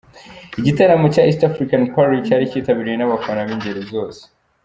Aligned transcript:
Igitaramo 0.59 1.05
cya 1.13 1.23
East 1.27 1.41
african 1.49 1.83
party 1.93 2.17
cyari 2.27 2.49
kitabiriwe 2.51 2.95
n'abafana 2.97 3.41
b'ingeri 3.47 3.81
zose. 3.93 4.21